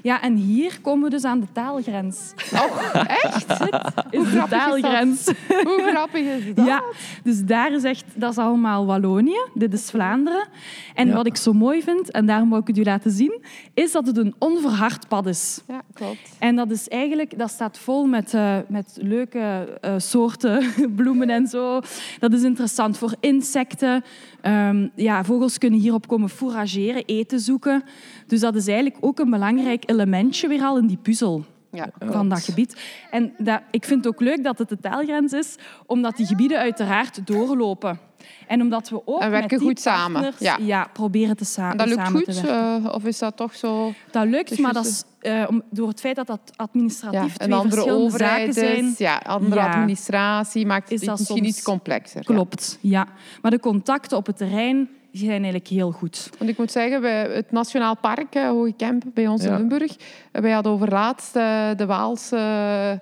[0.04, 2.32] Ja, en hier komen we dus aan de taalgrens.
[2.52, 3.50] Oh, echt?
[4.10, 4.48] Is de is dat?
[4.50, 5.26] taalgrens.
[5.48, 6.66] Hoe grappig is dat?
[6.66, 6.82] Ja,
[7.22, 10.46] dus daar is echt, dat is allemaal Wallonië, dit is Vlaanderen.
[10.94, 11.14] En Ja.
[11.14, 13.42] wat ik zo mooi vind, en daarom wou ik het u laten zien,
[13.74, 15.60] is dat het een onverhard pad is.
[15.68, 16.18] Ja, klopt.
[16.38, 21.46] En dat is eigenlijk, dat staat vol met, eh, met leuke eh, soorten bloemen en
[21.46, 21.80] zo.
[22.18, 24.04] Dat is interessant voor insecten.
[24.40, 27.82] Ehm, ja, vogels kunnen hierop komen fourageren, eten zoeken.
[28.26, 32.28] Dus dat is eigenlijk ook een belangrijk elementje weer al in die puzzel Ja, van
[32.28, 32.76] dat gebied.
[33.10, 36.58] En dat, ik vind het ook leuk dat het de taalgrens is, omdat die gebieden
[36.58, 37.98] uiteraard doorlopen.
[38.46, 40.88] En omdat we ook En werken met die goed samen, partners, ja.
[40.92, 42.34] proberen te sa En dat lukt samen goed?
[42.34, 42.84] te werken.
[42.84, 43.92] eh, of is dat toch zo...
[44.10, 47.48] Dat lukt, Dus maar dat is, eh, door het feit dat dat administratief Ja, twee
[47.48, 48.84] een andere verschillende overheid zaken zijn.
[48.90, 49.66] is, ja, andere Ja.
[49.70, 52.16] administratie maakt het misschien soms- iets complexer.
[52.26, 52.34] ja.
[52.34, 53.06] Klopt, ja.
[53.42, 56.30] Maar de contacten op het terrein die zijn eigenlijk heel goed.
[56.38, 59.50] Want ik moet zeggen, bij het Nationaal Park eh, Hoge Kemp bij ons Ja.
[59.50, 59.96] in Limburg,
[60.32, 62.92] eh, wij hadden overlaatst eh, de Waalse eh,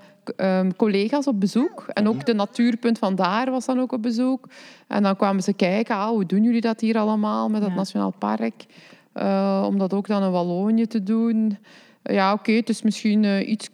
[0.58, 1.84] ehm, collega's op bezoek.
[1.88, 4.48] En ook de natuurpunt van daar was dan ook op bezoek.
[4.86, 7.76] En dan kwamen ze kijken, ah, hoe doen jullie dat hier allemaal met het Ja.
[7.76, 8.64] Nationaal Park?
[9.12, 11.58] Eh, om dat ook dan in Wallonië te doen.
[12.02, 13.68] Ja, oké, het is misschien eh iets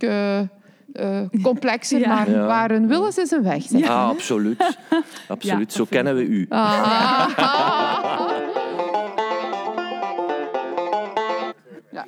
[1.42, 2.08] complexer, Ja.
[2.14, 2.46] maar Ja.
[2.46, 3.62] waar een wil is, is een weg.
[3.62, 3.88] zeg.
[3.88, 4.78] Ah, absoluut.
[5.28, 5.72] absoluut.
[5.72, 6.46] Ja, Zo kennen we u.
[6.48, 8.26] Ah.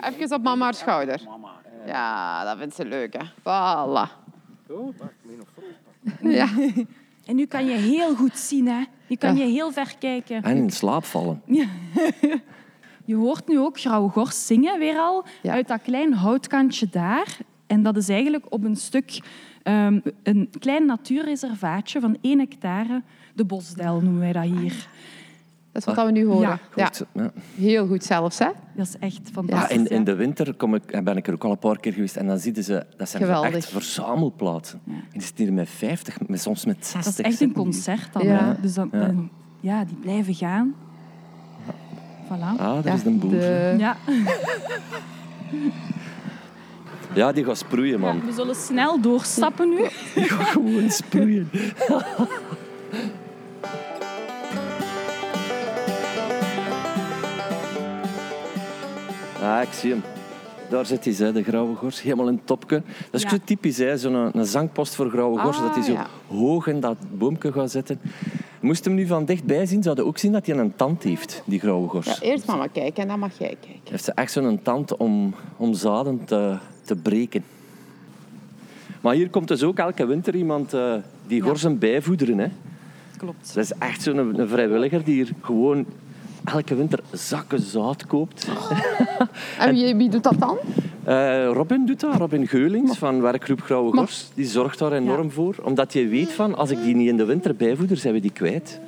[0.04, 1.20] even op mama's schouder.
[1.86, 3.24] Ja, dat vindt ze leuk, hè.
[3.38, 4.10] Voilà.
[6.22, 6.48] Ja,
[7.26, 8.82] En nu kan je heel goed zien, hè.
[9.06, 10.42] Nu kan je heel ver kijken.
[10.42, 11.42] En in slaap vallen.
[13.04, 15.52] Je hoort nu ook Grauwe Gors zingen weer al Ja.
[15.52, 17.38] uit dat klein houtkantje daar.
[17.66, 19.20] En dat is eigenlijk op een stuk,
[19.62, 23.02] ehm, een klein natuurreservaatje van 1 hectare.
[23.34, 24.86] De Bosdel noemen wij dat hier.
[25.72, 26.40] Dat is wat we nu horen.
[26.48, 26.58] Ja.
[26.76, 27.30] Ja, Goed, ja.
[27.56, 28.48] heel goed zelfs, hè.
[28.76, 29.76] Dat is echt Ja, fantastisch.
[29.76, 30.04] in, in ja.
[30.04, 32.38] de winter kom ik, ben ik er ook al een paar keer geweest en dan
[32.38, 33.54] zien ze, dat zijn Geweldig.
[33.54, 34.80] echt verzamelplaatsen.
[34.86, 37.02] En die zitten hier met 50, met, soms met 60.
[37.04, 38.26] Dat is echt een zitten concert dan.
[38.26, 38.56] Ja.
[38.62, 38.98] Dus dan, Ja.
[39.06, 39.30] dan-
[39.60, 40.74] ja, die blijven gaan.
[42.26, 42.58] Voilà.
[42.58, 43.30] Ah, dat Ja, is een boer.
[43.30, 43.96] de- Ja.
[47.14, 48.20] Ja, die gaat sproeien, man.
[48.26, 49.76] We zullen snel doorstappen nu.
[50.14, 51.50] Die gaat gewoon sproeien.
[59.42, 60.02] Ah, ik zie hem.
[60.70, 62.02] Daar zit hij, hè, de grauwe gors.
[62.02, 62.82] Helemaal in het topje.
[63.10, 63.28] Dat is Ja.
[63.28, 65.56] zo typisch, hè, zo'n een zangpost voor grauwe gors.
[65.56, 66.06] Ah, dat hij zo ja.
[66.28, 68.00] hoog in dat boomje gaat zitten.
[68.60, 71.42] Moest hem nu van dichtbij zien, zou je ook zien dat hij een tand heeft,
[71.44, 72.06] die grauwe gors.
[72.06, 73.90] Ja, eerst mama kijken en dan mag jij kijken.
[73.90, 77.44] heeft ze echt zo'n tand om, om zaden te, te breken.
[79.00, 80.94] Maar hier komt dus ook elke winter iemand eh,
[81.26, 82.38] die gorzen bijvoederen.
[82.38, 82.46] Hè.
[83.16, 83.54] Klopt.
[83.54, 85.86] Dat is echt zo'n vrijwilliger die hier gewoon
[86.52, 88.48] elke winter zakken zout koopt.
[89.58, 90.58] En wie, wie doet dat dan?
[91.04, 94.28] Eh, Robin doet dat, Robin Geulings van werkgroep Grauwe Gors.
[94.34, 95.54] Die zorgt daar enorm voor.
[95.62, 98.32] Omdat je weet van, als ik die niet in de winter bijvoeder, zijn we die
[98.32, 98.80] kwijt.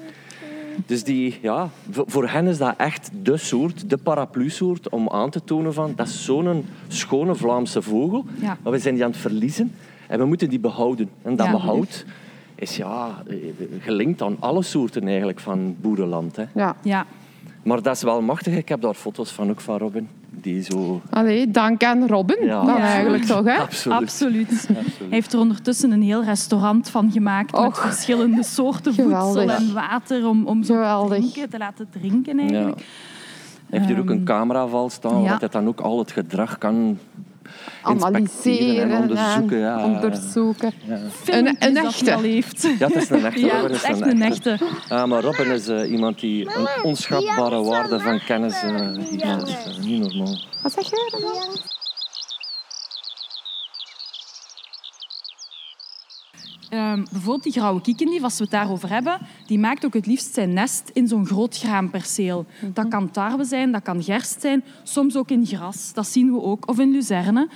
[0.86, 5.44] Dus die, ja, voor- hen is dat echt de soort, de paraplu-soort, om aan te
[5.44, 8.24] tonen van, dat is zo'n schone Vlaamse vogel.
[8.40, 8.56] Ja.
[8.62, 9.72] Maar we zijn die aan het verliezen
[10.08, 11.10] en we moeten die behouden.
[11.22, 11.52] En dat Ja.
[11.52, 12.04] behoud
[12.54, 13.36] is ja, eh,
[13.80, 16.36] gelinkt aan alle soorten eigenlijk van boerenland.
[16.36, 16.44] Hè.
[16.54, 16.76] Ja.
[16.82, 17.06] Ja.
[17.62, 18.54] Maar dat is wel machtig.
[18.56, 20.08] Ik heb daar foto's van ook van Robin.
[20.30, 21.00] Die zo...
[21.10, 22.44] Allee, dank aan Robin.
[22.44, 22.64] Ja.
[22.64, 23.56] Dan eigenlijk toch, hè?
[23.56, 23.98] Absoluut.
[23.98, 24.66] Absoluut.
[24.68, 29.42] Hij heeft er ondertussen een heel restaurant van gemaakt met verschillende soorten Geweldig.
[29.42, 32.42] voedsel en water om, om zo te, drinken, te laten drinken Ja.
[32.42, 32.76] eigenlijk.
[33.68, 35.28] Hij heeft hier ook een cameraval staan, ja.
[35.28, 36.98] waar hij dan ook al het gedrag kan
[37.82, 39.58] Analyseren en onderzoeken.
[39.58, 39.84] Ja.
[39.84, 40.72] onderzoeken.
[41.10, 42.18] Filmpjes een dat echte.
[42.18, 42.62] heeft.
[42.78, 43.40] Ja, het is een echte.
[43.40, 44.58] Ja, Robin is echt een echte.
[44.88, 49.22] Ja, maar Robin is eh, iemand die een onschatbare waarde van kennis eh, heeft.
[49.22, 50.44] Dat is eh, niet normaal.
[50.62, 51.20] Wat zeg jij?
[56.72, 60.34] Ehm, bijvoorbeeld die grauwe kiekendief, als we het daarover hebben, die maakt ook het liefst
[60.34, 62.46] zijn nest in zo'n groot graanperceel.
[62.72, 65.92] Dat kan tarwe zijn, dat kan gerst zijn, soms ook in gras.
[65.94, 66.68] Dat zien we ook.
[66.68, 67.48] Of in luzerne.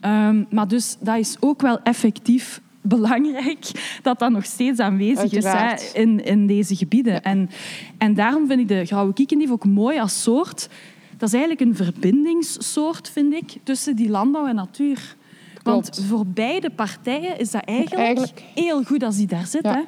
[0.00, 2.60] Ehm, maar dus dat is ook wel effectief
[2.96, 7.22] belangrijk dat dat nog steeds aanwezig is hè, in, in deze gebieden.
[7.22, 7.50] En,
[7.98, 10.68] en daarom vind ik de grauwe kiekendief ook mooi als soort.
[11.16, 15.16] Dat is eigenlijk een verbindingssoort, vind ik, tussen die landbouw en natuur.
[15.62, 16.08] Want Klopt.
[16.08, 18.42] voor beide partijen is dat eigenlijk, Eigenlijk.
[18.54, 19.62] heel goed als die daar zit.
[19.64, 19.72] Ja.
[19.72, 19.82] Hè.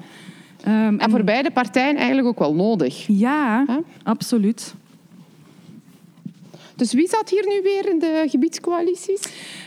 [0.86, 3.04] Ehm, En voor beide partijen eigenlijk ook wel nodig.
[3.06, 3.64] Ja,
[4.02, 4.74] absoluut.
[6.76, 9.20] Dus wie zat hier nu weer in de gebiedscoalities?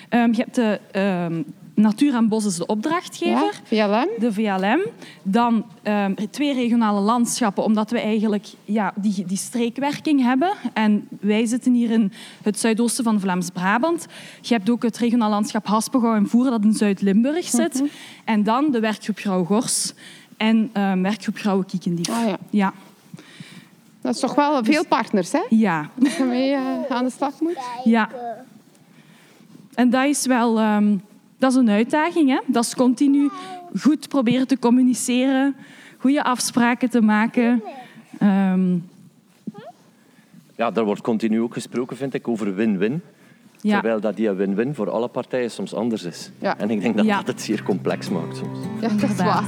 [0.10, 1.42] Ehm, je hebt de ehm,
[1.76, 3.62] Natuur en Bos is de opdrachtgever.
[3.64, 4.08] VLM.
[4.20, 4.80] De VLM.
[5.24, 10.54] Dan ehm, twee regionale landschappen, omdat we eigenlijk ja, die, die streekwerking hebben.
[10.74, 12.12] En wij zitten hier in
[12.44, 14.06] het zuidoosten van Vlaams-Brabant.
[14.42, 17.74] Je hebt ook het regionaal landschap Haspengouw en Voeren, dat in Zuid-Limburg zit.
[17.74, 17.86] Mhm.
[18.24, 19.94] En dan de werkgroep Grauw-Gors
[20.38, 22.10] en ehm, werkgroep Grauwe Kiekendief.
[22.10, 22.38] Ah, ja.
[22.50, 22.74] ja.
[24.02, 25.42] Dat is toch wel veel partners, hè?
[25.50, 25.90] Ja.
[25.96, 26.56] Dat je mee
[26.90, 27.58] aan de slag moet.
[27.84, 28.10] ja.
[29.74, 30.96] En dat is wel ehm,
[31.44, 32.30] dat is een uitdaging.
[32.30, 32.40] Hè?
[32.48, 33.30] Dat is continu
[33.80, 35.56] goed proberen te communiceren,
[35.98, 37.64] goede afspraken te maken.
[38.20, 38.78] Ehm,
[40.56, 43.02] Ja, daar wordt continu ook gesproken, vind ik, over win-win.
[43.62, 43.74] ja.
[43.74, 46.32] Terwijl dat die win-win voor alle partijen soms anders is.
[46.40, 46.58] Ja.
[46.58, 47.18] En ik denk dat Ja.
[47.18, 48.60] dat het zeer complex maakt soms.
[48.82, 49.44] Ja, dat is waar.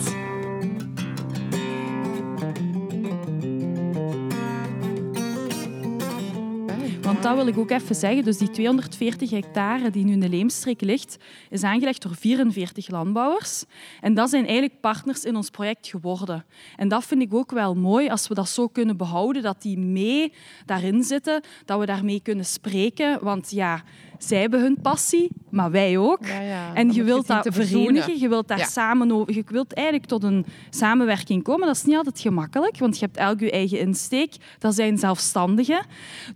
[7.25, 8.23] Dat wil ik ook even zeggen.
[8.23, 11.17] Dus die 240 hectare die nu in de Leemstreek ligt,
[11.49, 13.63] is aangelegd door 44 landbouwers.
[14.01, 16.45] En dat zijn eigenlijk partners in ons project geworden.
[16.75, 19.77] En dat vind ik ook wel mooi als we dat zo kunnen behouden, dat die
[19.77, 20.33] mee
[20.65, 23.23] daarin zitten, dat we daarmee kunnen spreken.
[23.23, 23.83] Want ja,
[24.17, 26.25] zij hebben hun passie, maar wij ook.
[26.25, 26.73] Ja, ja.
[26.73, 28.65] En je wilt dat verenigen, je wilt daar Ja.
[28.65, 31.67] samen over, je wilt eigenlijk tot een samenwerking komen.
[31.67, 34.33] Dat is niet altijd gemakkelijk, want je hebt elk je eigen insteek.
[34.59, 35.85] Dat zijn zelfstandigen.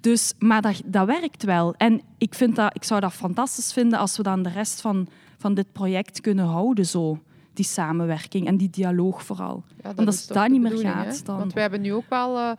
[0.01, 1.73] Dus, maar dat, dat werkt wel.
[1.77, 5.07] En ik, vind dat, ik zou dat fantastisch vinden als we dan de rest van,
[5.37, 7.19] van dit project kunnen houden zo.
[7.53, 9.63] Die samenwerking en die dialoog vooral.
[9.83, 12.37] Ja, Want als is dat niet meer gaat, dan- Want wij hebben nu ook wel...
[12.37, 12.51] eh,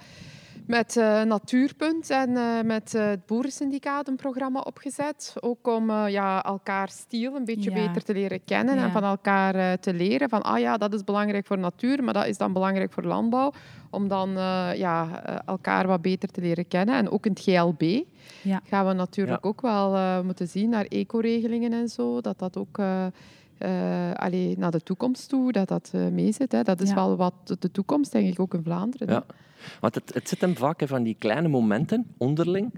[0.70, 5.35] met uh, Natuurpunt en uh, met uh, het Boerensyndicaat een programma opgezet.
[5.40, 7.87] Ook om ja, elkaar stiel een beetje ja.
[7.87, 8.85] beter te leren kennen ja.
[8.85, 10.28] en van elkaar te leren.
[10.28, 13.52] Van, ah ja, dat is belangrijk voor natuur, maar dat is dan belangrijk voor landbouw.
[13.90, 14.30] Om dan
[14.76, 16.94] ja, elkaar wat beter te leren kennen.
[16.94, 18.02] En ook in het GLB
[18.64, 22.20] gaan we natuurlijk ook wel moeten zien naar ecoregelingen en zo.
[22.20, 22.78] Dat dat ook...
[22.78, 26.52] Uh, allee, naar de toekomst toe, dat dat uh, meezit.
[26.52, 26.62] Hè.
[26.62, 29.09] Dat is wel wat de toekomst, denk ik, ook in Vlaanderen.
[29.09, 29.24] Ja.
[29.81, 32.73] Want het, het zit hem vaak van die kleine momenten, onderling,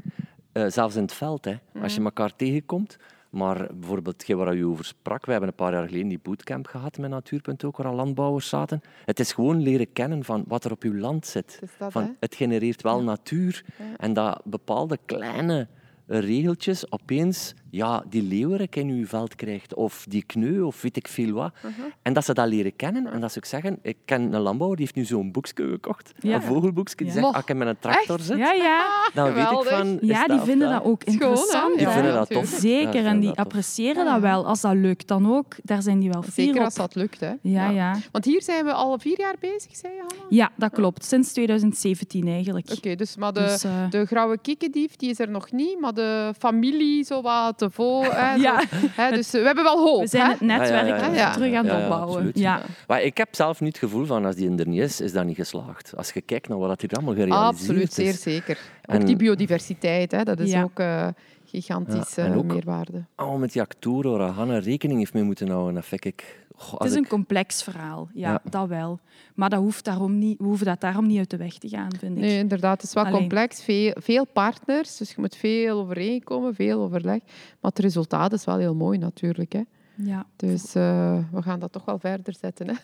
[0.53, 1.45] uh, zelfs in het veld.
[1.45, 1.55] Hè.
[1.83, 2.09] Als je mhm.
[2.09, 2.97] elkaar tegenkomt.
[3.31, 6.99] Maar bijvoorbeeld, waar u over sprak, we hebben een paar jaar geleden die bootcamp gehad
[6.99, 8.81] met Natuurpunt ook, waar al landbouwers zaten.
[9.05, 11.59] Het is gewoon leren kennen van wat er op uw land zit.
[11.79, 13.65] Dat, van, het genereert wel natuur.
[13.97, 15.69] En dat bepaalde kleine
[16.07, 21.09] regeltjes opeens ja, die leeuwerik in uw veld krijgt, of die kneu, of weet ik
[21.09, 21.53] veel wat.
[21.57, 21.85] Uh -huh.
[22.03, 23.07] En dat ze dat leren kennen.
[23.07, 26.13] En dat ze ook zeggen, ik ken een landbouwer, die heeft nu zo'n boekje gekocht,
[26.19, 26.35] ja.
[26.35, 27.13] een vogelboekje, die ja.
[27.13, 28.87] zegt, als ik met een tractor zit, ja, ja.
[29.15, 29.99] dan weet ik van...
[30.01, 31.79] Ja, die vinden dat ook interessant.
[31.79, 32.47] Die vinden dat tof.
[32.47, 34.47] Zeker, en die appreciëren dat wel.
[34.47, 35.55] Als dat lukt, dan ook.
[35.63, 37.33] Daar zijn die wel fier Zeker als dat lukt, hè.
[37.43, 37.99] Ja, ja.
[38.11, 40.25] Want hier zijn we al vier jaar bezig, zei je, Hanna?
[40.29, 41.05] Ja, dat klopt.
[41.05, 42.71] Sinds 2017 eigenlijk.
[42.77, 43.91] Oké, dus maar de, dus, uh...
[43.91, 48.05] de grauwe kikkendief, die is er nog niet, maar de familie, zo wat te vol...
[48.47, 48.63] ja.
[48.77, 50.01] Hè, dus we hebben wel hoop.
[50.01, 52.31] We zijn het netwerk ja, terug aan het opbouwen.
[52.35, 55.13] Ja, Maar ik heb zelf niet het gevoel van als die er niet is, is
[55.13, 55.97] dat niet geslaagd.
[55.97, 57.89] Als je kijkt naar wat hier allemaal gerealiseerd Absoluut, is.
[57.89, 58.59] Absoluut, zeer zeker.
[58.95, 60.79] Ook die biodiversiteit, hè, dat is ook...
[60.79, 61.07] Uh,
[61.53, 63.05] gigantische ja, meerwaarde.
[63.17, 66.47] Oh, met die actoren waar Hanna rekening heeft mee moeten houden, dat vind ik...
[66.57, 69.01] het is een complex verhaal, ja, dat wel.
[69.35, 71.91] Maar dat hoeft daarom niet, we hoeven dat daarom niet uit de weg te gaan,
[71.99, 72.23] vind ik.
[72.23, 72.81] Nee, inderdaad.
[72.81, 73.63] Het is wel complex.
[73.63, 77.21] Veel, veel partners, dus je moet veel overeenkomen, veel overleg.
[77.61, 79.53] Maar het resultaat is wel heel mooi natuurlijk.
[79.53, 79.63] Hè.
[79.97, 80.27] Ja.
[80.37, 82.69] Dus uh, we gaan dat toch wel verder zetten.
[82.69, 82.75] Hè.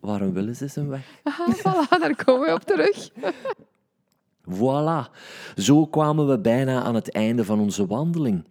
[0.00, 1.20] Waarom willen ze zijn weg?
[1.22, 3.10] Ah, voilà, daar komen we op terug.
[4.50, 5.10] Voilà,
[5.56, 8.44] zo kwamen we bijna aan het einde van onze wandeling.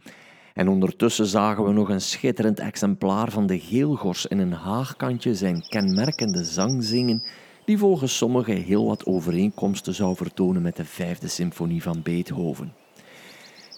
[0.53, 5.67] En ondertussen zagen we nog een schitterend exemplaar van de geelgors in een haagkantje zijn
[5.67, 7.23] kenmerkende zang zingen,
[7.65, 12.73] die volgens sommigen heel wat overeenkomsten zou vertonen met de vijfde symfonie van Beethoven.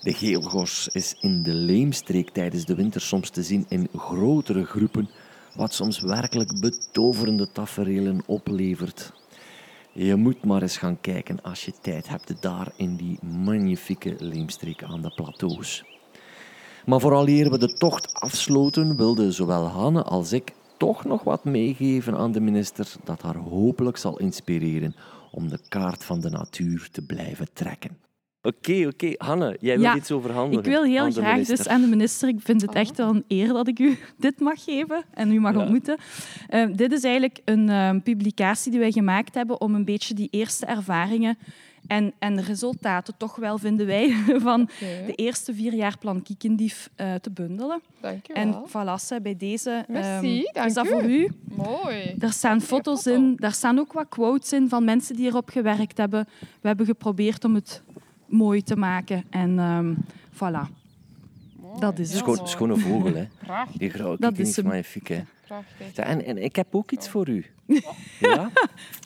[0.01, 5.09] De geelgors is in de leemstreek tijdens de winter soms te zien in grotere groepen,
[5.55, 9.13] wat soms werkelijk betoverende taferelen oplevert.
[9.99, 14.83] Je moet maar eens gaan kijken als je tijd hebt daar in die magnifieke leemstreek
[14.83, 15.83] aan de plateaus.
[16.85, 22.17] Maar vooraleer we de tocht afsloten, wilden zowel Hanne als ik toch nog wat meegeven
[22.17, 24.95] aan de minister dat haar hopelijk zal inspireren
[25.31, 27.97] om de kaart van de natuur te blijven trekken.
[28.47, 29.13] Oké, oké.
[29.17, 30.63] Hanne, jij wil iets overhandigen.
[30.63, 32.29] Ik wil heel graag dus aan de minister.
[32.29, 35.39] Ik vind het echt wel een eer dat ik u dit mag geven en u
[35.39, 35.97] mag ontmoeten.
[36.49, 40.27] Uh, dit is eigenlijk een uh, publicatie die wij gemaakt hebben om een beetje die
[40.31, 41.37] eerste ervaringen
[41.87, 44.15] en, en de resultaten toch wel, vinden wij,
[44.49, 44.69] van
[45.05, 47.81] de eerste vier jaar plan Kiekendief uh, te bundelen.
[48.01, 51.31] Dank je En voilà, bij deze Merci, um, is dat voor u.
[51.43, 52.13] Mooi.
[52.15, 55.97] Daar staan foto's in, daar staan ook wat quotes in van mensen die erop gewerkt
[55.97, 56.27] hebben.
[56.61, 57.81] We hebben geprobeerd om het
[58.27, 59.23] mooi te maken.
[59.29, 59.97] En um,
[60.33, 60.86] voilà.
[61.79, 62.49] Dat is het.
[62.49, 63.27] schone vogel, hè.
[63.45, 63.77] Prachtig.
[63.77, 65.21] Die grauwe dat is magnifiek, hè.
[65.95, 67.45] En, en ik heb ook iets voor u.
[68.19, 68.51] Ja?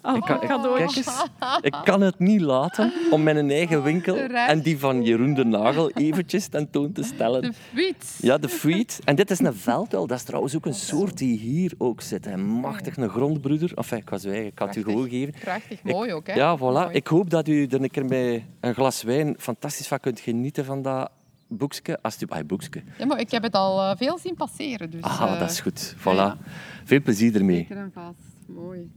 [0.04, 1.28] Oh, ik, kan, ik, eens,
[1.62, 5.92] ik kan het niet laten om mijn eigen winkel en die van Jeroen de Nagel
[5.92, 7.42] eventjes tentoon te stellen.
[7.42, 8.18] De fiets.
[8.22, 9.00] Ja, de fiets.
[9.04, 10.08] En dit is een veldwel.
[10.08, 12.26] Dat is trouwens ook een soort die hier ook zit.
[12.26, 13.72] Een machtig, een grondbroeder.
[13.76, 15.34] Enfin, ik ik had u gewoon geven.
[15.40, 16.28] Prachtig, mooi ook.
[16.28, 16.34] Hè?
[16.34, 16.92] Ja, voilà.
[16.92, 20.66] Ik hoop dat u er een keer bij een glas wijn fantastisch van kunt genieten
[20.66, 21.12] van dat
[21.58, 22.00] boekje.
[22.02, 22.84] Als u, ah, boekje.
[22.98, 24.90] Ja, maar ik heb het al uh, veel zien passeren.
[24.90, 25.96] Dus, ah, uh, dat is goed.
[25.98, 26.46] Voilà.
[26.84, 27.58] Veel plezier ermee.
[27.58, 28.18] Zeker en vast.
[28.48, 28.92] Mooi.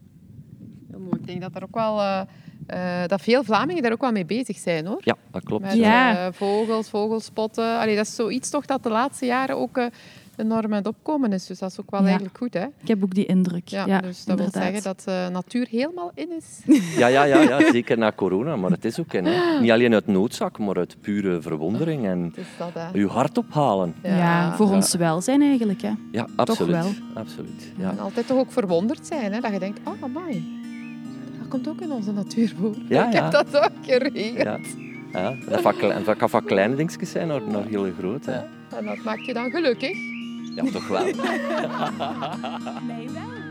[0.91, 1.17] Heel mooi.
[1.21, 1.99] Ik denk dat er ook wel...
[1.99, 2.21] Uh,
[2.67, 5.01] uh, dat veel Vlamingen daar ook wel mee bezig zijn, hoor.
[5.01, 5.65] Ja, dat klopt.
[5.65, 6.33] Met ja.
[6.33, 7.79] vogels, vogelspotten.
[7.79, 9.89] Allee, dat is zoiets toch dat de laatste jaren ook
[10.39, 11.47] enorm aan het opkomen is.
[11.47, 12.55] Dus dat is ook wel eigenlijk goed.
[12.55, 12.65] Hè?
[12.81, 13.69] Ik heb ook die indruk.
[13.69, 16.63] Ja, ja dus dat wil zeggen dat de natuur helemaal in is.
[16.97, 18.57] Ja, ja, ja, ja, zeker na corona.
[18.57, 19.25] Maar het is ook in.
[19.25, 19.61] Hè.
[19.61, 22.07] Niet alleen uit noodzak, maar uit pure verwondering.
[22.07, 23.95] En dat, uw hart ophalen.
[24.03, 25.83] Ja, ja voor ons welzijn eigenlijk.
[25.83, 25.93] Hè.
[26.11, 26.81] Ja, absoluut.
[26.81, 27.23] Toch wel.
[27.23, 27.91] absoluut ja.
[27.91, 29.33] En altijd toch ook verwonderd zijn.
[29.33, 29.41] Hè?
[29.41, 30.63] Dat je denkt, oh, amai.
[31.39, 32.75] Dat komt ook in onze natuur voor.
[32.89, 34.43] Ja, Ik heb dat ook geregeld.
[34.43, 34.59] Ja.
[35.13, 35.35] Ja,
[36.05, 38.31] dat, kan van kleine dingetjes zijn naar, naar hele grote.
[38.77, 40.14] En dat maakt je dan gelukkig.
[40.55, 41.05] Ja, toch wel.
[42.89, 43.44] nee, wel.